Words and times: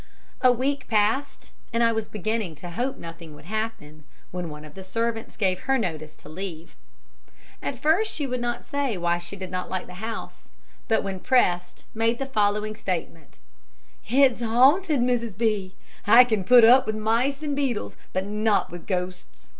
A 0.41 0.51
week 0.51 0.87
passed, 0.87 1.51
and 1.71 1.83
I 1.83 1.91
was 1.91 2.07
beginning 2.07 2.55
to 2.55 2.71
hope 2.71 2.97
nothing 2.97 3.35
would 3.35 3.45
happen, 3.45 4.03
when 4.31 4.49
one 4.49 4.65
of 4.65 4.73
the 4.73 4.83
servants 4.83 5.37
gave 5.37 5.61
notice 5.67 6.15
to 6.15 6.27
leave. 6.27 6.75
At 7.61 7.77
first 7.77 8.11
she 8.11 8.25
would 8.25 8.41
not 8.41 8.65
say 8.65 8.97
why 8.97 9.19
she 9.19 9.35
did 9.35 9.51
not 9.51 9.69
like 9.69 9.85
the 9.85 9.93
house, 10.01 10.49
but 10.87 11.03
when 11.03 11.19
pressed 11.19 11.85
made 11.93 12.17
the 12.17 12.25
following 12.25 12.75
statement: 12.75 13.37
"It's 14.09 14.41
haunted, 14.41 15.01
Mrs. 15.01 15.37
B. 15.37 15.75
I 16.07 16.23
can 16.23 16.45
put 16.45 16.63
up 16.63 16.87
with 16.87 16.95
mice 16.95 17.43
and 17.43 17.55
beetles, 17.55 17.95
but 18.11 18.25
not 18.25 18.71
with 18.71 18.87
ghosts. 18.87 19.49